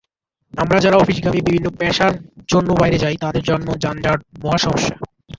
[0.53, 2.13] আমরা যারা অফিসগামী, বিভিন্ন পেশার
[2.49, 4.95] জন্য বাইরে যাই, তাদের জন্য যানজট মহাসমস্যা।